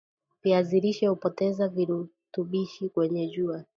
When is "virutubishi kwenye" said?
1.67-3.27